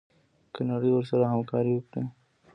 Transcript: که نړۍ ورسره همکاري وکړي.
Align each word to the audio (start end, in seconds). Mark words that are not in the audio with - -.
که 0.53 0.61
نړۍ 0.69 0.91
ورسره 0.93 1.25
همکاري 1.33 1.71
وکړي. 1.75 2.05